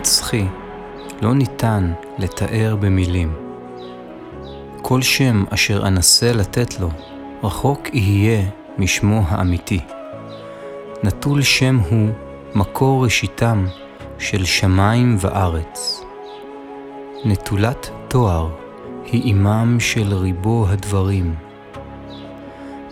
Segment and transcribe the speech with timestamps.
[0.00, 0.46] הנצחי
[1.22, 3.34] לא ניתן לתאר במילים.
[4.82, 6.90] כל שם אשר אנסה לתת לו,
[7.42, 8.42] רחוק יהיה
[8.78, 9.80] משמו האמיתי.
[11.02, 12.08] נטול שם הוא
[12.54, 13.66] מקור ראשיתם
[14.18, 16.04] של שמיים וארץ.
[17.24, 18.48] נטולת תואר
[19.04, 21.34] היא אימם של ריבו הדברים.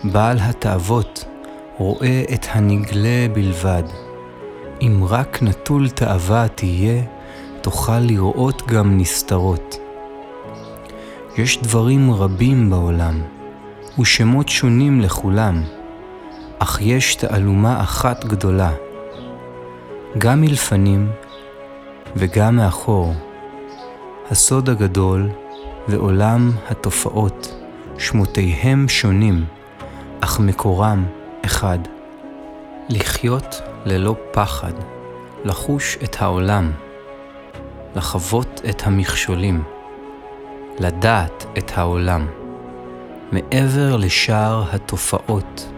[0.03, 1.25] בעל התאוות
[1.77, 4.08] רואה את הנגלה בלבד.
[4.81, 7.03] אם רק נטול תאווה תהיה,
[7.61, 9.77] תוכל לראות גם נסתרות.
[11.37, 13.21] יש דברים רבים בעולם,
[13.99, 15.63] ושמות שונים לכולם,
[16.59, 18.71] אך יש תעלומה אחת גדולה,
[20.17, 21.09] גם מלפנים
[22.15, 23.13] וגם מאחור.
[24.31, 25.29] הסוד הגדול
[25.87, 27.55] ועולם התופעות,
[27.97, 29.45] שמותיהם שונים,
[30.21, 31.05] אך מקורם
[31.45, 31.79] אחד.
[32.89, 34.73] לחיות ללא פחד,
[35.45, 36.71] לחוש את העולם,
[37.95, 39.63] לחוות את המכשולים,
[40.79, 42.27] לדעת את העולם.
[43.31, 45.69] מעבר לשאר התופעות,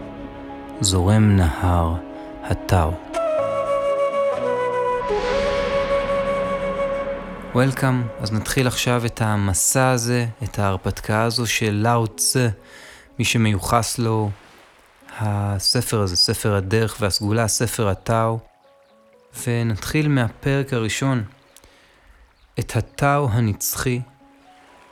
[0.80, 1.94] זורם נהר
[2.42, 2.92] הטאו.
[7.54, 12.48] וולקאם, אז נתחיל עכשיו את המסע הזה, את ההרפתקה הזו של לאו צה,
[13.18, 14.30] מי שמיוחס לו
[15.18, 18.38] הספר הזה, ספר הדרך והסגולה, ספר הטאו,
[19.46, 21.24] ונתחיל מהפרק הראשון.
[22.58, 24.00] את הטאו הנצחי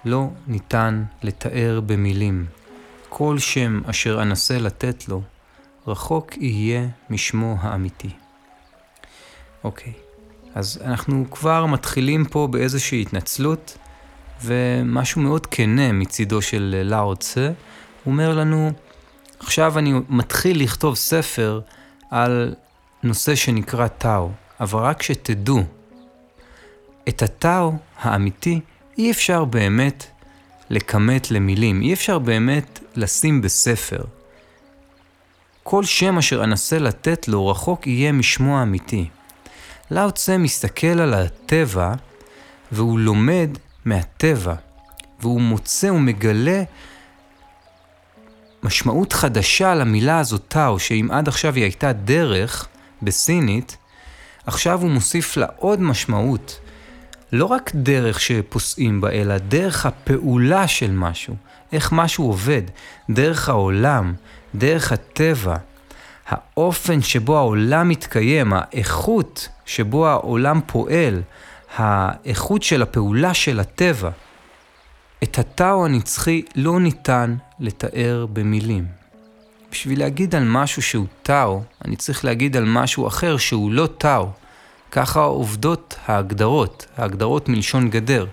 [0.04, 2.46] לא ניתן לתאר במילים.
[3.08, 5.22] כל שם אשר אנסה לתת לו,
[5.86, 8.10] רחוק יהיה משמו האמיתי.
[9.64, 9.92] אוקיי,
[10.54, 13.78] אז אנחנו כבר מתחילים פה באיזושהי התנצלות,
[14.42, 17.46] ומשהו מאוד כנה מצידו של לאו צה,
[18.04, 18.72] הוא אומר לנו,
[19.40, 21.60] עכשיו אני מתחיל לכתוב ספר
[22.10, 22.54] על
[23.02, 24.30] נושא שנקרא טאו,
[24.60, 25.62] אבל רק שתדעו,
[27.08, 28.60] את הטאו האמיתי
[28.98, 30.06] אי אפשר באמת
[30.70, 34.04] לכמת למילים, אי אפשר באמת לשים בספר.
[35.62, 39.08] כל שם אשר אנסה לתת לו רחוק יהיה משמו האמיתי.
[39.90, 41.92] לאו צה מסתכל על הטבע
[42.72, 43.50] והוא לומד
[43.84, 44.54] מהטבע,
[45.20, 46.62] והוא מוצא ומגלה
[48.62, 52.68] משמעות חדשה למילה הזאת טאו, שאם עד עכשיו היא הייתה דרך
[53.02, 53.76] בסינית,
[54.46, 56.60] עכשיו הוא מוסיף לה עוד משמעות.
[57.32, 61.34] לא רק דרך שפוסעים בה, אלא דרך הפעולה של משהו,
[61.72, 62.62] איך משהו עובד,
[63.10, 64.14] דרך העולם,
[64.54, 65.56] דרך הטבע,
[66.28, 71.22] האופן שבו העולם מתקיים, האיכות שבו העולם פועל,
[71.76, 74.10] האיכות של הפעולה של הטבע.
[75.22, 78.86] את הטאו הנצחי לא ניתן לתאר במילים.
[79.72, 84.28] בשביל להגיד על משהו שהוא טאו, אני צריך להגיד על משהו אחר שהוא לא טאו.
[84.90, 88.26] ככה עובדות ההגדרות, ההגדרות מלשון גדר.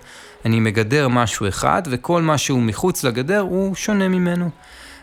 [0.46, 4.50] אני מגדר משהו אחד, וכל מה שהוא מחוץ לגדר הוא שונה ממנו.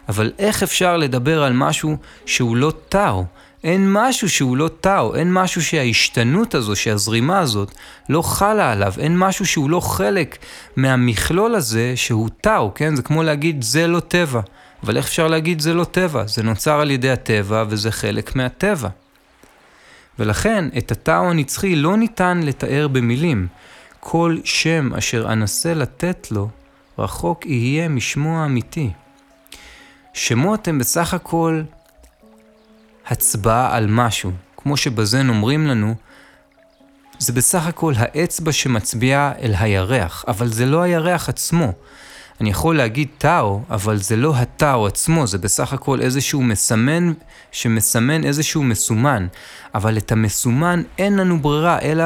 [0.09, 1.97] אבל איך אפשר לדבר על משהו
[2.27, 3.25] שהוא לא טאו?
[3.65, 7.75] אין משהו שהוא לא טאו, אין משהו שההשתנות הזו, שהזרימה הזאת,
[8.09, 10.39] לא חלה עליו, אין משהו שהוא לא חלק
[10.77, 12.97] מהמכלול הזה שהוא טאו, כן?
[12.97, 14.41] זה כמו להגיד זה לא טבע.
[14.83, 16.27] אבל איך אפשר להגיד זה לא טבע?
[16.27, 18.89] זה נוצר על ידי הטבע וזה חלק מהטבע.
[20.19, 23.47] ולכן את הטאו הנצחי לא ניתן לתאר במילים.
[24.01, 26.49] כל שם אשר אנסה לתת לו,
[26.99, 28.91] רחוק יהיה משמו האמיתי.
[30.13, 31.63] שמות הם בסך הכל
[33.07, 34.33] הצבעה על משהו.
[34.57, 35.95] כמו שבזן אומרים לנו,
[37.19, 41.73] זה בסך הכל האצבע שמצביעה אל הירח, אבל זה לא הירח עצמו.
[42.41, 47.13] אני יכול להגיד טאו, אבל זה לא הטאו עצמו, זה בסך הכל איזשהו מסמן
[47.53, 49.27] שמסמן איזשהו מסומן.
[49.75, 52.05] אבל את המסומן אין לנו ברירה, אלא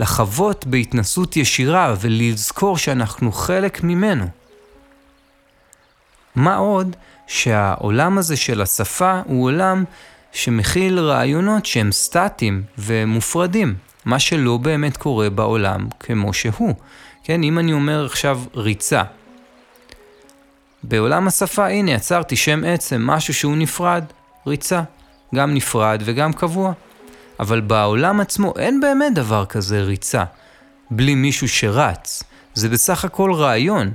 [0.00, 4.26] לחוות בהתנסות ישירה ולזכור שאנחנו חלק ממנו.
[6.34, 9.84] מה עוד שהעולם הזה של השפה הוא עולם
[10.32, 13.74] שמכיל רעיונות שהם סטטיים ומופרדים,
[14.04, 16.74] מה שלא באמת קורה בעולם כמו שהוא.
[17.24, 19.02] כן, אם אני אומר עכשיו ריצה,
[20.82, 24.04] בעולם השפה, הנה, יצרתי שם עצם, משהו שהוא נפרד,
[24.46, 24.82] ריצה.
[25.34, 26.72] גם נפרד וגם קבוע.
[27.40, 30.24] אבל בעולם עצמו אין באמת דבר כזה ריצה,
[30.90, 32.22] בלי מישהו שרץ.
[32.54, 33.90] זה בסך הכל רעיון,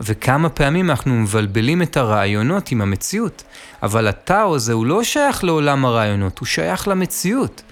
[0.00, 3.42] וכמה פעמים אנחנו מבלבלים את הרעיונות עם המציאות.
[3.82, 7.62] אבל הטאו הזה הוא לא שייך לעולם הרעיונות, הוא שייך למציאות.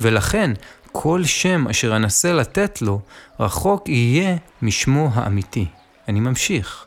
[0.00, 0.50] ולכן,
[0.92, 3.00] כל שם אשר אנסה לתת לו,
[3.40, 5.66] רחוק יהיה משמו האמיתי.
[6.08, 6.84] אני ממשיך.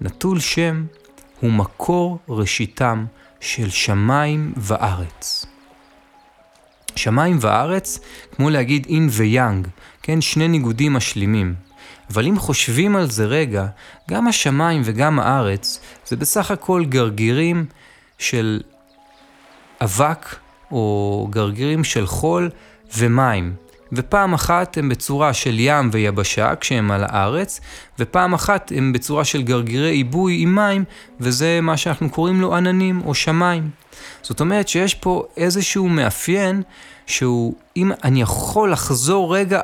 [0.00, 0.84] נטול שם
[1.40, 3.04] הוא מקור ראשיתם
[3.40, 5.46] של שמיים וארץ.
[6.96, 7.98] שמיים וארץ,
[8.36, 9.68] כמו להגיד אין ויאנג,
[10.02, 10.20] כן?
[10.20, 11.67] שני ניגודים משלימים.
[12.12, 13.66] אבל אם חושבים על זה רגע,
[14.10, 17.66] גם השמיים וגם הארץ זה בסך הכל גרגירים
[18.18, 18.60] של
[19.80, 20.36] אבק
[20.70, 22.50] או גרגירים של חול
[22.98, 23.54] ומים.
[23.92, 27.60] ופעם אחת הם בצורה של ים ויבשה כשהם על הארץ,
[27.98, 30.84] ופעם אחת הם בצורה של גרגירי עיבוי עם מים,
[31.20, 33.70] וזה מה שאנחנו קוראים לו עננים או שמיים.
[34.22, 36.62] זאת אומרת שיש פה איזשהו מאפיין
[37.06, 39.60] שהוא, אם אני יכול לחזור רגע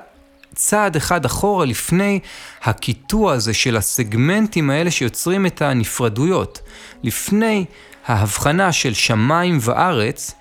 [0.55, 2.21] צעד אחד אחורה לפני
[2.63, 6.61] הקיטוע הזה של הסגמנטים האלה שיוצרים את הנפרדויות,
[7.03, 7.65] לפני
[8.07, 10.35] ההבחנה של שמיים וארץ,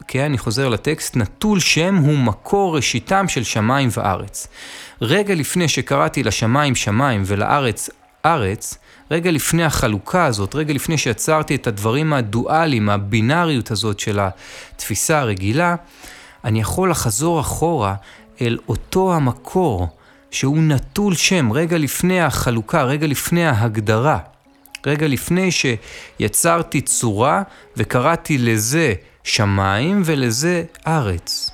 [0.00, 4.46] אוקיי, אני חוזר לטקסט, נטול שם הוא מקור ראשיתם של שמיים וארץ.
[5.00, 7.90] רגע לפני שקראתי לשמיים שמיים ולארץ
[8.26, 8.78] ארץ,
[9.10, 15.76] רגע לפני החלוקה הזאת, רגע לפני שיצרתי את הדברים הדואליים, הבינאריות הזאת של התפיסה הרגילה,
[16.44, 17.94] אני יכול לחזור אחורה
[18.40, 19.88] אל אותו המקור
[20.30, 24.18] שהוא נטול שם, רגע לפני החלוקה, רגע לפני ההגדרה,
[24.86, 27.42] רגע לפני שיצרתי צורה
[27.76, 28.94] וקראתי לזה
[29.24, 31.50] שמיים ולזה ארץ.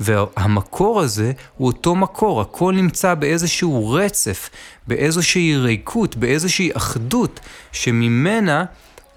[0.00, 4.50] והמקור הזה הוא אותו מקור, הכל נמצא באיזשהו רצף,
[4.86, 7.40] באיזושהי ריקות, באיזושהי אחדות,
[7.72, 8.64] שממנה,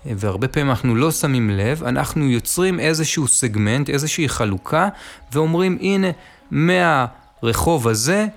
[0.06, 4.90] והרבה פעמים אנחנו לא שמים לב, אנחנו יוצרים איזשהו סגמנט, איזושהי חלוקה,
[5.32, 6.08] ואומרים הנה,
[6.52, 8.28] מהרחוב הזה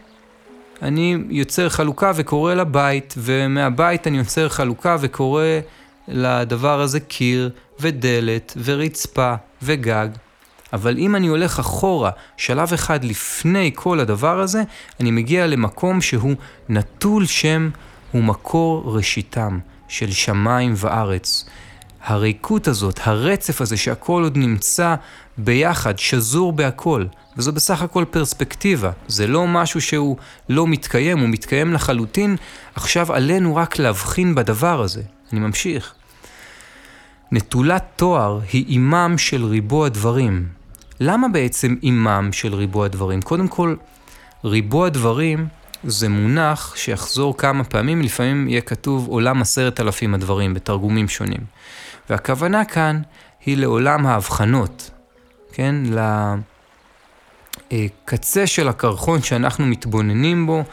[0.83, 5.45] אני יוצר חלוקה וקורא לבית, ומהבית אני יוצר חלוקה וקורא
[6.09, 10.09] לדבר הזה קיר ודלת ורצפה וגג.
[10.73, 14.62] אבל אם אני הולך אחורה, שלב אחד לפני כל הדבר הזה,
[15.01, 16.35] אני מגיע למקום שהוא
[16.69, 17.71] נטול שם,
[18.12, 19.59] הוא מקור ראשיתם
[19.89, 21.45] של שמיים וארץ.
[22.05, 24.95] הריקות הזאת, הרצף הזה שהכל עוד נמצא
[25.45, 27.05] ביחד, שזור בהכל,
[27.37, 30.17] וזו בסך הכל פרספקטיבה, זה לא משהו שהוא
[30.49, 32.37] לא מתקיים, הוא מתקיים לחלוטין,
[32.75, 35.03] עכשיו עלינו רק להבחין בדבר הזה.
[35.33, 35.95] אני ממשיך.
[37.33, 40.49] נטולת תואר היא אימם של ריבוע דברים.
[41.01, 43.23] למה בעצם אימם של ריבוע דברים?
[43.23, 43.75] קודם כל,
[44.45, 45.49] ריבוע דברים
[45.85, 51.41] זה מונח שיחזור כמה פעמים, לפעמים יהיה כתוב עולם עשרת אלפים הדברים בתרגומים שונים.
[52.11, 53.03] והכוונה כאן
[53.47, 54.91] היא לעולם ההבחנות,
[55.52, 55.76] כן?
[57.70, 60.64] לקצה של הקרחון שאנחנו מתבוננים בו,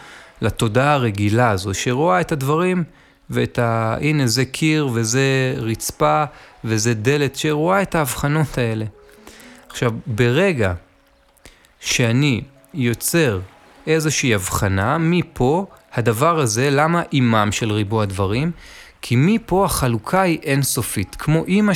[0.41, 2.83] לתודעה הרגילה הזו, שרואה את הדברים
[3.29, 3.97] ואת ה...
[4.01, 6.23] הנה זה קיר וזה רצפה
[6.63, 8.85] וזה דלת, שרואה את ההבחנות האלה.
[9.69, 10.73] עכשיו, ברגע
[11.79, 12.41] שאני
[12.73, 13.39] יוצר
[13.87, 18.51] איזושהי הבחנה, מפה הדבר הזה, למה אימם של ריבוע דברים?
[19.01, 21.73] כי מפה החלוקה היא אינסופית, כמו אימא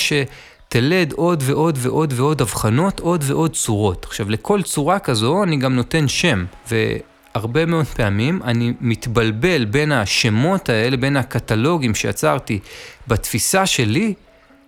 [0.71, 4.05] שתלד עוד ועוד ועוד ועוד הבחנות, עוד ועוד צורות.
[4.05, 10.69] עכשיו, לכל צורה כזו אני גם נותן שם, והרבה מאוד פעמים אני מתבלבל בין השמות
[10.69, 12.59] האלה, בין הקטלוגים שיצרתי
[13.07, 14.13] בתפיסה שלי,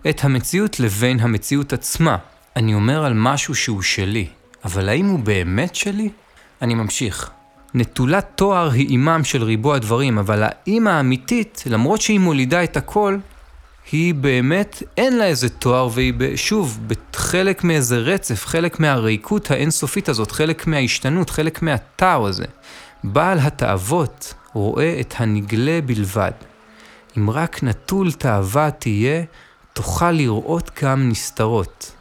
[0.10, 2.18] את המציאות לבין המציאות עצמה.
[2.56, 4.28] אני אומר על משהו שהוא שלי,
[4.66, 6.10] אבל האם הוא באמת שלי?
[6.62, 7.30] אני ממשיך.
[7.74, 13.18] נטולת תואר היא אימם של ריבוע דברים, אבל האימא האמיתית, למרות שהיא מולידה את הכל,
[13.92, 16.80] היא באמת, אין לה איזה תואר, והיא שוב,
[17.16, 22.46] חלק מאיזה רצף, חלק מהריקות האינסופית הזאת, חלק מההשתנות, חלק מהתאו הזה.
[23.04, 26.32] בעל התאוות רואה את הנגלה בלבד.
[27.18, 29.24] אם רק נטול תאווה תהיה,
[29.74, 31.92] תוכל לראות גם נסתרות.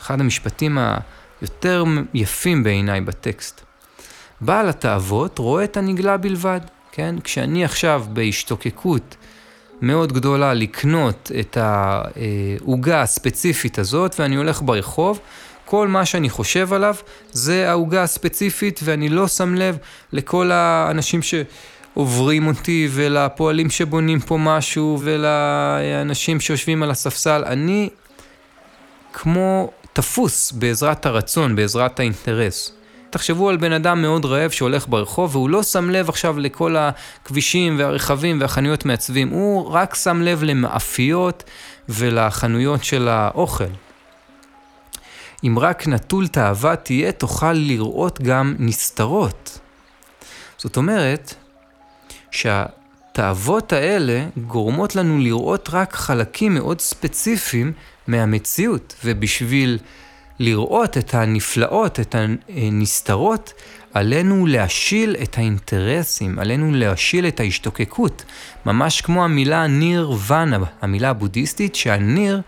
[0.00, 0.78] אחד המשפטים
[1.40, 3.60] היותר יפים בעיניי בטקסט.
[4.40, 6.60] בעל התאוות רואה את הנגלה בלבד,
[6.92, 7.14] כן?
[7.24, 9.16] כשאני עכשיו בהשתוקקות
[9.82, 15.20] מאוד גדולה לקנות את העוגה הספציפית הזאת ואני הולך ברחוב,
[15.64, 16.94] כל מה שאני חושב עליו
[17.32, 19.78] זה העוגה הספציפית ואני לא שם לב
[20.12, 27.42] לכל האנשים שעוברים אותי ולפועלים שבונים פה משהו ולאנשים שיושבים על הספסל.
[27.46, 27.88] אני
[29.12, 32.77] כמו תפוס בעזרת הרצון, בעזרת האינטרס.
[33.10, 37.78] תחשבו על בן אדם מאוד רעב שהולך ברחוב והוא לא שם לב עכשיו לכל הכבישים
[37.78, 41.44] והרכבים והחנויות מעצבים, הוא רק שם לב למאפיות
[41.88, 43.64] ולחנויות של האוכל.
[45.44, 49.58] אם רק נטול תאווה תהיה, תוכל לראות גם נסתרות.
[50.58, 51.34] זאת אומרת,
[52.30, 57.72] שהתאוות האלה גורמות לנו לראות רק חלקים מאוד ספציפיים
[58.06, 59.78] מהמציאות, ובשביל
[60.38, 62.14] לראות את הנפלאות, את
[62.48, 63.52] הנסתרות,
[63.94, 68.24] עלינו להשיל את האינטרסים, עלינו להשיל את ההשתוקקות.
[68.66, 72.40] ממש כמו המילה ניר ונה, המילה הבודהיסטית, שהניר,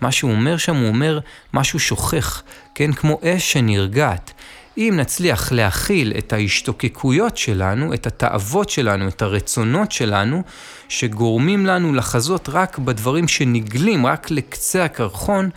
[0.00, 1.18] מה שהוא אומר שם, הוא אומר
[1.54, 2.42] משהו שוכח,
[2.74, 2.92] כן?
[2.92, 4.32] כמו אש שנרגעת.
[4.78, 10.42] אם נצליח להכיל את ההשתוקקויות שלנו, את התאוות שלנו, את הרצונות שלנו,
[10.88, 15.50] שגורמים לנו לחזות רק בדברים שנגלים, רק לקצה הקרחון,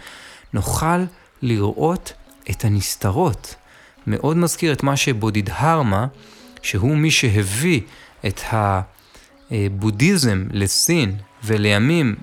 [0.53, 1.03] נוכל
[1.41, 2.13] לראות
[2.49, 3.55] את הנסתרות.
[4.07, 6.07] מאוד מזכיר את מה שבודידהרמה,
[6.61, 7.81] שהוא מי שהביא
[8.27, 8.41] את
[9.51, 12.15] הבודהיזם לסין, ולימים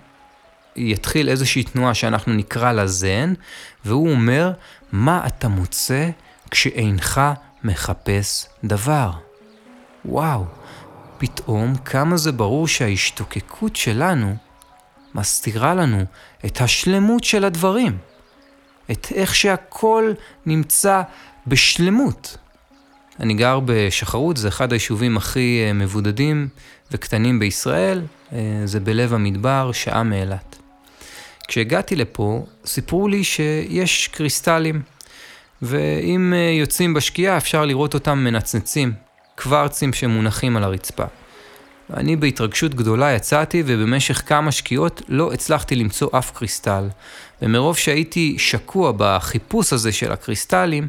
[0.76, 3.34] יתחיל איזושהי תנועה שאנחנו נקרא לה זן,
[3.84, 4.52] והוא אומר,
[4.92, 6.10] מה אתה מוצא
[6.50, 7.20] כשאינך
[7.64, 9.10] מחפש דבר?
[10.04, 10.44] וואו,
[11.18, 14.36] פתאום כמה זה ברור שההשתוקקות שלנו
[15.14, 16.04] מסתירה לנו
[16.44, 17.98] את השלמות של הדברים.
[18.90, 20.12] את איך שהכל
[20.46, 21.02] נמצא
[21.46, 22.36] בשלמות.
[23.20, 26.48] אני גר בשחרות, זה אחד היישובים הכי אה, מבודדים
[26.92, 28.02] וקטנים בישראל,
[28.32, 30.56] אה, זה בלב המדבר, שעה מאילת.
[31.48, 34.82] כשהגעתי לפה, סיפרו לי שיש קריסטלים,
[35.62, 38.92] ואם אה, יוצאים בשקיעה אפשר לראות אותם מנצנצים,
[39.36, 41.04] קוורצים שמונחים על הרצפה.
[41.96, 46.88] אני בהתרגשות גדולה יצאתי ובמשך כמה שקיעות לא הצלחתי למצוא אף קריסטל.
[47.42, 50.88] ומרוב שהייתי שקוע בחיפוש הזה של הקריסטלים,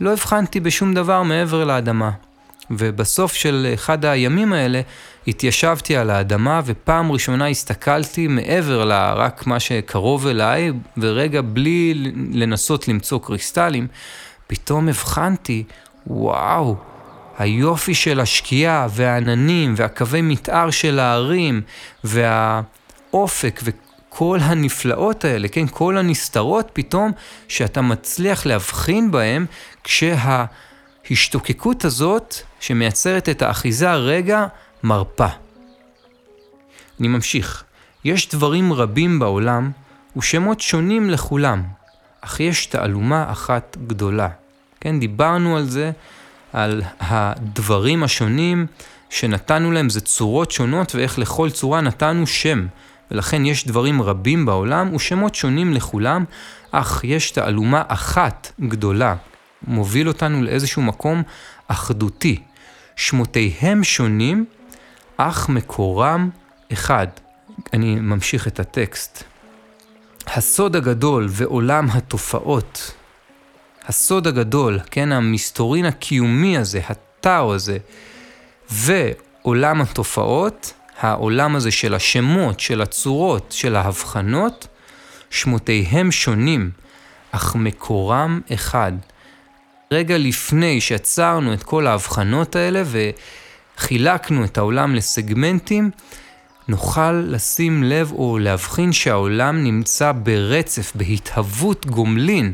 [0.00, 2.10] לא הבחנתי בשום דבר מעבר לאדמה.
[2.70, 4.80] ובסוף של אחד הימים האלה
[5.26, 11.94] התיישבתי על האדמה ופעם ראשונה הסתכלתי מעבר לרק מה שקרוב אליי, ורגע בלי
[12.32, 13.86] לנסות למצוא קריסטלים,
[14.46, 15.64] פתאום הבחנתי,
[16.06, 16.76] וואו,
[17.38, 21.62] היופי של השקיעה והעננים והקווי מתאר של ההרים
[22.04, 27.12] והאופק וכל הנפלאות האלה, כן, כל הנסתרות פתאום
[27.48, 29.46] שאתה מצליח להבחין בהם
[29.84, 34.46] כשההשתוקקות הזאת שמייצרת את האחיזה רגע
[34.82, 35.28] מרפה.
[37.00, 37.64] אני ממשיך.
[38.04, 39.70] יש דברים רבים בעולם
[40.16, 41.62] ושמות שונים לכולם,
[42.20, 44.28] אך יש תעלומה אחת גדולה.
[44.80, 45.90] כן, דיברנו על זה
[46.52, 48.66] על הדברים השונים
[49.10, 52.66] שנתנו להם, זה צורות שונות ואיך לכל צורה נתנו שם.
[53.10, 56.24] ולכן יש דברים רבים בעולם ושמות שונים לכולם,
[56.70, 59.14] אך יש תעלומה אחת גדולה.
[59.66, 61.22] מוביל אותנו לאיזשהו מקום
[61.68, 62.42] אחדותי.
[62.96, 64.44] שמותיהם שונים,
[65.16, 66.30] אך מקורם
[66.72, 67.06] אחד.
[67.72, 69.24] אני ממשיך את הטקסט.
[70.26, 72.94] הסוד הגדול ועולם התופעות
[73.88, 77.78] הסוד הגדול, כן, המסתורין הקיומי הזה, הטאו הזה,
[78.70, 84.66] ועולם התופעות, העולם הזה של השמות, של הצורות, של ההבחנות,
[85.30, 86.70] שמותיהם שונים,
[87.30, 88.92] אך מקורם אחד.
[89.92, 92.82] רגע לפני שעצרנו את כל ההבחנות האלה
[93.76, 95.90] וחילקנו את העולם לסגמנטים,
[96.68, 102.52] נוכל לשים לב או להבחין שהעולם נמצא ברצף, בהתהוות גומלין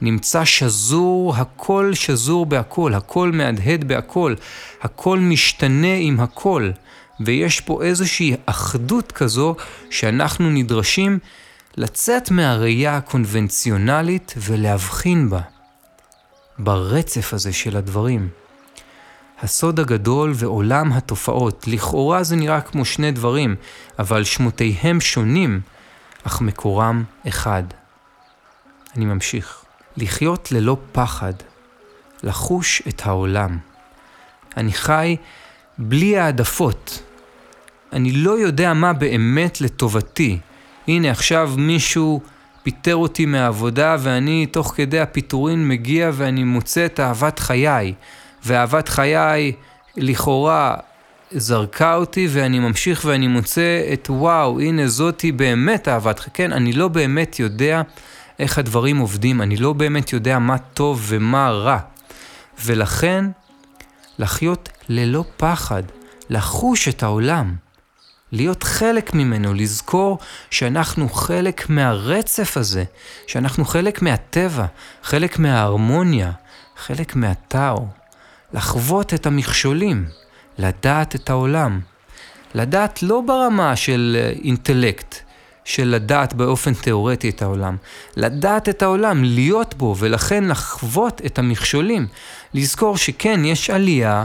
[0.00, 4.34] נמצא שזור, הכל שזור בהכל, הכל מהדהד בהכל,
[4.82, 6.70] הכל משתנה עם הכל,
[7.20, 9.54] ויש פה איזושהי אחדות כזו
[9.90, 11.18] שאנחנו נדרשים
[11.76, 15.40] לצאת מהראייה הקונבנציונלית ולהבחין בה,
[16.58, 18.28] ברצף הזה של הדברים.
[19.42, 23.56] הסוד הגדול ועולם התופעות, לכאורה זה נראה כמו שני דברים,
[23.98, 25.60] אבל שמותיהם שונים,
[26.24, 27.62] אך מקורם אחד.
[28.96, 29.57] אני ממשיך.
[29.98, 31.32] לחיות ללא פחד,
[32.22, 33.58] לחוש את העולם.
[34.56, 35.16] אני חי
[35.78, 37.02] בלי העדפות.
[37.92, 40.38] אני לא יודע מה באמת לטובתי.
[40.88, 42.20] הנה עכשיו מישהו
[42.62, 47.94] פיטר אותי מהעבודה ואני תוך כדי הפיטורין מגיע ואני מוצא את אהבת חיי.
[48.44, 49.52] ואהבת חיי
[49.96, 50.76] לכאורה
[51.30, 56.30] זרקה אותי ואני ממשיך ואני מוצא את וואו, הנה זאתי באמת אהבת חיי.
[56.34, 57.82] כן, אני לא באמת יודע
[58.38, 61.78] איך הדברים עובדים, אני לא באמת יודע מה טוב ומה רע.
[62.64, 63.24] ולכן,
[64.18, 65.82] לחיות ללא פחד,
[66.30, 67.56] לחוש את העולם,
[68.32, 70.18] להיות חלק ממנו, לזכור
[70.50, 72.84] שאנחנו חלק מהרצף הזה,
[73.26, 74.66] שאנחנו חלק מהטבע,
[75.02, 76.32] חלק מההרמוניה,
[76.76, 77.86] חלק מהטאו,
[78.52, 80.06] לחוות את המכשולים,
[80.58, 81.80] לדעת את העולם.
[82.54, 85.14] לדעת לא ברמה של אה, אינטלקט,
[85.68, 87.76] של לדעת באופן תיאורטי את העולם.
[88.16, 92.06] לדעת את העולם, להיות בו, ולכן לחוות את המכשולים.
[92.54, 94.24] לזכור שכן, יש עלייה,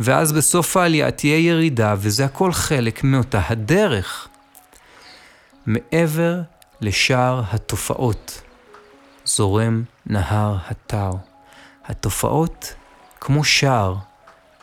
[0.00, 4.28] ואז בסוף העלייה תהיה ירידה, וזה הכל חלק מאותה הדרך.
[5.66, 6.40] מעבר
[6.80, 8.40] לשאר התופעות.
[9.24, 11.18] זורם נהר הטאו.
[11.84, 12.74] התופעות
[13.20, 13.94] כמו שער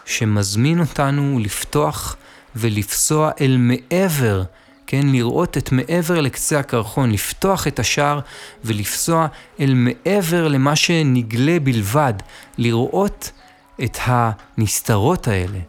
[0.06, 2.16] שמזמין אותנו לפתוח
[2.56, 4.44] ולפסוע אל מעבר,
[4.92, 8.20] כן, לראות את מעבר לקצה הקרחון, לפתוח את השער
[8.66, 9.28] ולפסוע
[9.60, 12.14] אל מעבר למה שנגלה בלבד,
[12.58, 13.32] לראות
[13.84, 15.60] את הנסתרות האלה,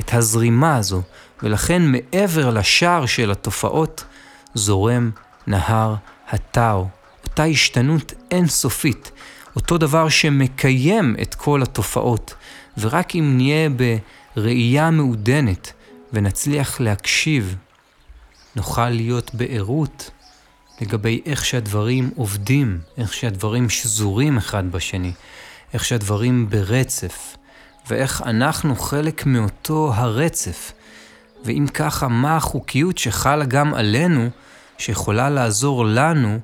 [0.00, 1.02] את הזרימה הזו,
[1.42, 4.04] ולכן מעבר לשער של התופעות
[4.54, 5.10] זורם
[5.46, 5.94] נהר
[6.28, 6.86] הטאו,
[7.24, 9.10] אותה השתנות אינסופית,
[9.56, 12.34] אותו דבר שמקיים את כל התופעות,
[12.78, 13.68] ורק אם נהיה
[14.36, 15.72] בראייה מעודנת
[16.12, 17.56] ונצליח להקשיב,
[18.56, 20.10] נוכל להיות בערות
[20.80, 25.12] לגבי איך שהדברים עובדים, איך שהדברים שזורים אחד בשני,
[25.74, 27.36] איך שהדברים ברצף,
[27.88, 30.72] ואיך אנחנו חלק מאותו הרצף.
[31.44, 34.28] ואם ככה, מה החוקיות שחלה גם עלינו,
[34.78, 36.38] שיכולה לעזור לנו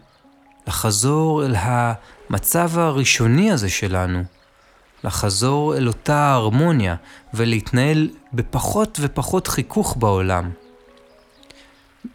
[0.67, 4.23] לחזור אל המצב הראשוני הזה שלנו,
[5.05, 6.97] לחזור אל אותה הרמוניה
[7.35, 10.51] ולהתנהל בפחות ופחות חיכוך בעולם.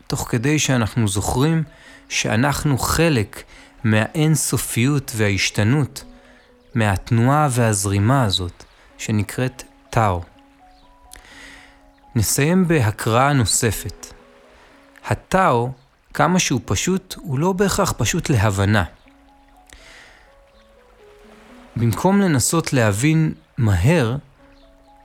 [0.07, 1.63] תוך כדי שאנחנו זוכרים
[2.09, 3.43] שאנחנו חלק
[3.83, 6.03] מהאינסופיות וההשתנות,
[6.75, 8.63] מהתנועה והזרימה הזאת,
[8.97, 10.21] שנקראת טאו.
[12.15, 14.13] נסיים בהקראה נוספת.
[15.05, 15.71] הטאו,
[16.13, 18.83] כמה שהוא פשוט, הוא לא בהכרח פשוט להבנה.
[21.75, 24.15] במקום לנסות להבין מהר,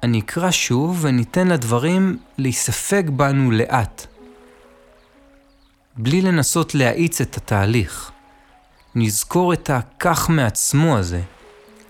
[0.03, 4.07] אני אקרא שוב וניתן לדברים להיספג בנו לאט.
[5.97, 8.11] בלי לנסות להאיץ את התהליך.
[8.95, 11.21] נזכור את הכך מעצמו הזה,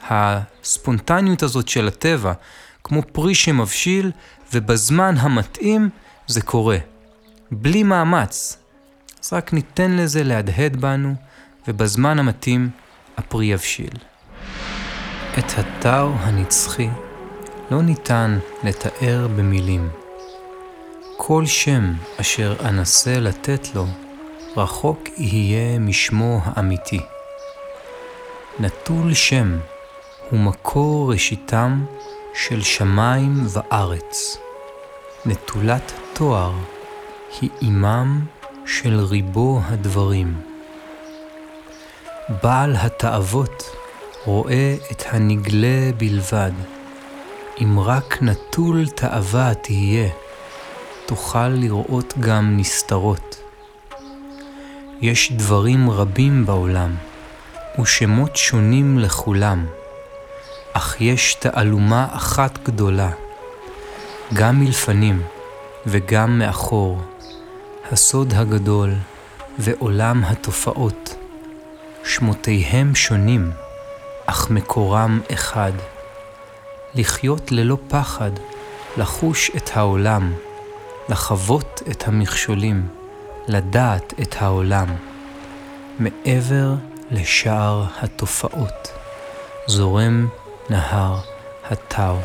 [0.09, 2.32] הספונטניות הזאת של הטבע,
[2.85, 4.11] כמו פרי שמבשיל
[4.52, 5.90] ובזמן המתאים
[6.26, 6.78] זה קורה.
[7.50, 8.59] בלי מאמץ.
[9.25, 11.14] אז רק ניתן לזה להדהד בנו,
[11.68, 12.71] ובזמן המתאים
[13.16, 13.94] הפרי יבשיל.
[15.38, 16.88] את הטאו הנצחי
[17.71, 20.01] לא ניתן לתאר במילים.
[21.16, 23.86] כל שם אשר אנסה לתת לו,
[24.56, 27.00] רחוק יהיה משמו האמיתי.
[28.60, 29.58] נטול שם
[30.30, 31.84] הוא מקור ראשיתם
[32.34, 34.38] של שמיים וארץ.
[35.26, 36.52] נטולת תואר
[37.40, 38.26] היא אימם
[38.66, 40.40] של ריבו הדברים.
[42.42, 43.76] בעל התאוות
[44.25, 46.52] רואה את הנגלה בלבד.
[47.62, 50.08] אם רק נטול תאווה תהיה,
[51.12, 53.42] תוכל לראות גם נסתרות.
[55.00, 56.94] יש דברים רבים בעולם,
[57.80, 59.66] ושמות שונים לכולם,
[60.72, 63.10] אך יש תעלומה אחת גדולה,
[64.34, 65.22] גם מלפנים
[65.86, 66.98] וגם מאחור,
[67.90, 68.94] הסוד הגדול
[69.58, 71.14] ועולם התופעות.
[72.04, 73.50] שמותיהם שונים,
[74.26, 75.72] אך מקורם אחד.
[76.94, 78.30] לחיות ללא פחד,
[78.96, 80.32] לחוש את העולם,
[81.08, 82.88] לחוות את המכשולים,
[83.49, 84.86] לדעת את העולם.
[85.99, 86.75] מעבר
[87.10, 88.93] לשער התופעות,
[89.67, 90.28] זורם
[90.71, 91.17] נהר
[91.71, 92.17] הטאו.